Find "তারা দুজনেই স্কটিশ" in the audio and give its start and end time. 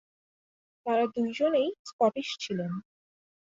0.85-2.27